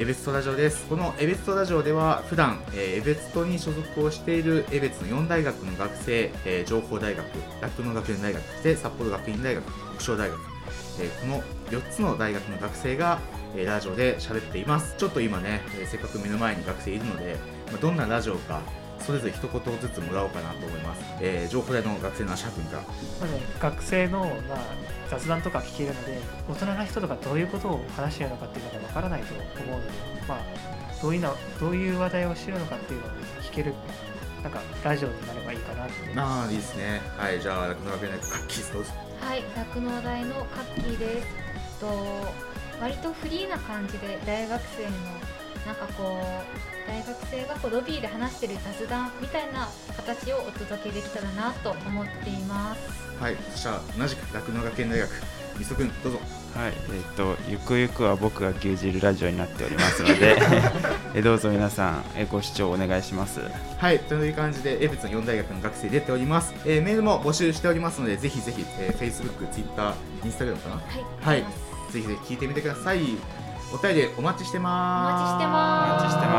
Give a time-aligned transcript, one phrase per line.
[0.00, 0.86] エベツトラジオです。
[0.86, 7.26] このエベツトラジオでは普段、えー、エベツトに所属をしているエベツの4大学の学生、え、情報大学
[7.60, 10.40] 酪農学園大学そして札幌学院大学国商大学、
[11.02, 13.20] え、この4つの大学の学生が、
[13.54, 14.94] え、ラジオで喋っています。
[14.96, 17.36] ちょっと今ね、え、せっかく目の前に学生いるので、
[17.70, 18.62] ま、どんなラジオか
[19.00, 24.58] それぞれ一言ずつもらおうかなと思います、えー、情報大の学生のアシャ君からまず学生の、まあ、
[25.10, 29.42] 雑談とか聞けるので大人な人とかどういうことを話しているのかっていうのがわからないと思
[29.76, 29.90] うので、
[30.28, 33.10] まあ、どういうのどういう話題をしてるのかっていうのを
[33.42, 33.74] 聞ける
[34.44, 37.02] なんかラジオになればいいかなってああいいですね。
[37.18, 41.26] はいじゃあ酪農学園大カッキーどうぞはい酪農大のカッキーです。
[41.80, 41.86] と
[42.80, 44.90] 割とフリーな感じで大学生の
[45.66, 46.69] なんかこう大
[47.10, 52.80] 学生がこうロビーで話してる雑談みたいな形をお届けできたらなと思っています。
[53.20, 55.10] はいそしたら同じく酪農学園大学
[55.58, 56.18] みそくんどうぞ。
[56.54, 60.36] はいえー、っとゆくゆくは僕が牛耳るラジオになっておりますので
[61.14, 63.40] えどうぞ皆さんえご視聴お願いします。
[63.78, 70.74] はいという感じで江別の4大学の学生出ております、えー、メールも募集しておりますのでぜひぜひ、えー、Facebook、Twitter、Instagram かな？
[71.20, 73.00] はい、はい、ぜひぜひ聞いてみてください。
[73.72, 75.92] お便りお待ちしてますお待ちしてます。
[75.92, 76.29] お待ちしてます